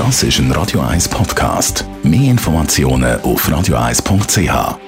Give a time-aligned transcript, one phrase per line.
[0.00, 1.84] Das ist ein Radio 1 Podcast.
[2.02, 4.78] Mehr Informationen auf radio1.ch.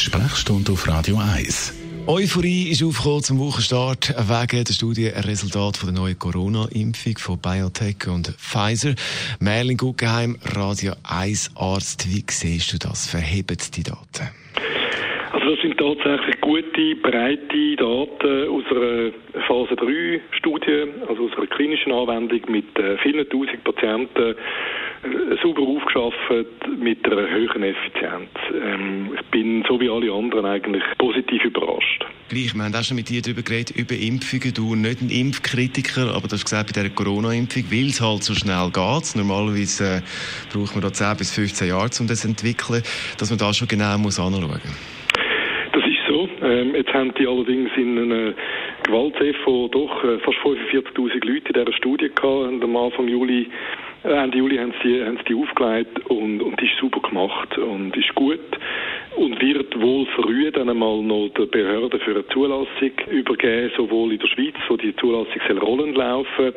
[0.00, 1.74] Sprechstunde auf Radio 1.
[2.06, 8.06] Euphorie ist aufgekommen zum Wochenstart wegen der Studie Resultat von der neuen Corona-Impfung von BioNTech
[8.06, 8.94] und Pfizer.
[9.38, 13.06] Merlin Guggenheim, Radio 1 Arzt, wie siehst du das?
[13.06, 14.30] Verheben die Daten?
[15.34, 21.48] Also das sind tatsächlich gute, breite Daten aus einer Phase 3 Studie, also aus einer
[21.48, 28.30] klinischen Anwendung mit äh, vielen tausend Patienten, äh, sauber aufgeschafft mit einer höheren Effizienz.
[28.54, 32.06] Ähm, ich bin so wie alle anderen eigentlich positiv überrascht.
[32.28, 34.54] Gleich, wir haben auch schon mit dir darüber geredet, über Impfungen.
[34.54, 38.34] Du nicht ein Impfkritiker, aber du hast gesagt, bei dieser Corona-Impfung, weil es halt so
[38.34, 40.00] schnell geht, normalerweise äh,
[40.52, 42.84] braucht man da 10 bis 15 Jahre, um das zu entwickeln,
[43.18, 44.60] dass man da schon genau muss anschauen muss.
[46.64, 48.34] Ähm, jetzt haben die allerdings in einer
[48.84, 52.24] Gewaltserie von doch äh, fast 45.000 Leuten in dieser Studie gehabt.
[52.24, 53.48] Und am Anfang Juli,
[54.04, 57.96] äh, Ende Juli haben sie, haben sie die aufgelegt und, und ist super gemacht und
[57.96, 58.40] ist gut
[59.16, 64.18] und wird wohl früh dann einmal noch der Behörde für eine Zulassung übergeben, sowohl in
[64.18, 66.52] der Schweiz, wo die Zulassung soll rollen laufen,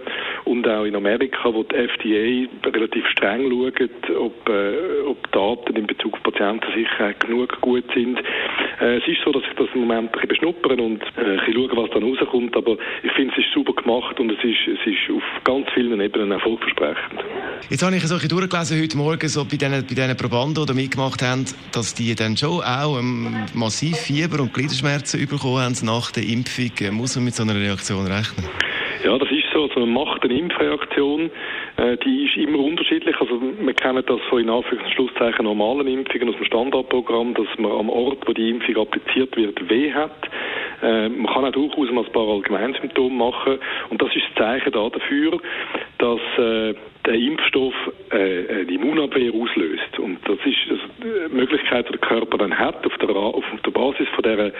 [0.45, 5.87] und auch in Amerika, wo die FDA relativ streng schaut, ob, äh, ob Daten in
[5.87, 8.19] Bezug auf Patientensicherheit genug gut sind.
[8.79, 11.37] Äh, es ist so, dass ich das im Moment ein bisschen beschnuppern und äh, ein
[11.37, 14.67] bisschen schauen, was dann rauskommt, aber ich finde, es ist super gemacht und es ist,
[14.67, 17.23] es ist auf ganz vielen Ebenen erfolgversprechend.
[17.69, 20.73] Jetzt habe ich so ein durchgelesen heute Morgen, so bei diesen, bei diesen Probanden, die
[20.73, 26.11] mitgemacht haben, dass die dann schon auch ähm, massiv Fieber und Gliederschmerzen bekommen haben nach
[26.11, 26.71] der Impfung.
[26.79, 28.45] Äh, muss man mit so einer Reaktion rechnen?
[29.03, 29.63] Ja, das ist so.
[29.63, 31.31] Also man macht eine Impfreaktion,
[31.77, 33.15] äh, die ist immer unterschiedlich.
[33.19, 37.47] Also wir kennen das von in Anführungs- und Schlusszeichen normalen Impfungen aus dem Standardprogramm, dass
[37.57, 40.29] man am Ort, wo die Impfung appliziert wird, weh hat.
[40.81, 43.57] Äh, man kann auch durchaus mal ein paar Allgemeinsymptome machen
[43.89, 45.39] und das ist das Zeichen dafür,
[45.97, 47.73] dass äh, der Impfstoff
[48.11, 49.97] äh, die Immunabwehr auslöst.
[49.97, 53.71] Und das ist also die Möglichkeit, die der Körper dann hat, auf der, auf der
[53.71, 54.51] Basis von dieser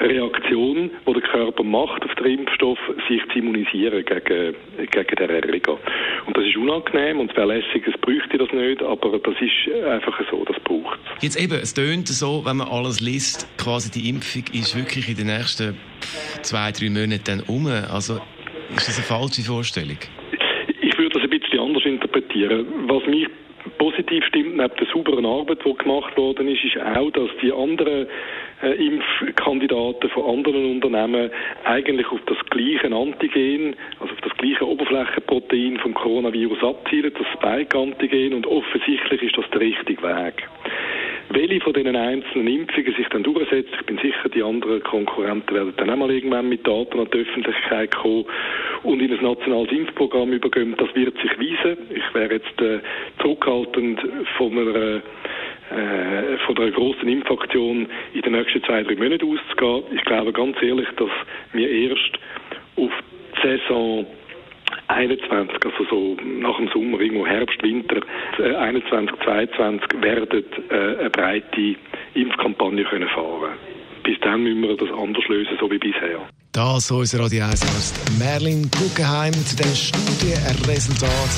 [0.00, 2.78] Reaktion, die der Körper macht auf den Impfstoff,
[3.08, 4.54] sich zu immunisieren gegen,
[4.90, 5.78] gegen den Erreger.
[6.26, 10.44] Und das ist unangenehm und verlässlich, es bräuchte das nicht, aber das ist einfach so,
[10.44, 11.22] das braucht es.
[11.22, 15.16] Jetzt eben, es tönt so, wenn man alles liest, quasi die Impfung ist wirklich in
[15.16, 15.76] den nächsten
[16.42, 17.66] zwei, drei Monaten dann um.
[17.66, 18.20] Also
[18.74, 19.98] ist das eine falsche Vorstellung?
[20.80, 22.66] Ich würde das ein bisschen anders interpretieren.
[22.88, 23.26] Was mich
[23.78, 28.06] positiv stimmt, neben der sauberen Arbeit, die gemacht worden ist, ist auch, dass die anderen
[28.62, 31.30] äh, Impfkandidaten von anderen Unternehmen
[31.64, 38.34] eigentlich auf das gleiche Antigen, also auf das gleiche Oberflächenprotein vom Coronavirus abzielen, das Spike-Antigen,
[38.34, 40.48] und offensichtlich ist das der richtige Weg.
[41.32, 45.74] Welche von diesen einzelnen Impfungen sich dann durchsetzt, ich bin sicher, die anderen Konkurrenten werden
[45.76, 48.24] dann auch mal irgendwann mit Daten an die Öffentlichkeit kommen
[48.82, 50.74] und in ein nationales Impfprogramm übergehen.
[50.76, 51.78] Das wird sich weisen.
[51.90, 52.80] Ich wäre jetzt äh,
[53.20, 54.00] zurückhaltend
[54.36, 55.00] von einer äh,
[56.50, 59.84] von der grossen Impfaktion in den nächsten zwei, drei Monaten auszugehen.
[59.94, 61.10] Ich glaube ganz ehrlich, dass
[61.52, 62.18] wir erst
[62.76, 62.90] auf
[63.36, 64.06] die Saison
[64.88, 68.00] 21, also so nach dem Sommer, irgendwo Herbst, Winter,
[68.38, 71.76] 21, äh, 22, werden äh, eine breite
[72.14, 73.52] Impfkampagne können fahren
[74.02, 76.20] Bis dann müssen wir das anders lösen, so wie bisher.
[76.52, 81.30] Das unser Radio 1 Arzt Merlin Guggenheim zu den Studienresultat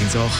[0.00, 0.39] in Sachen.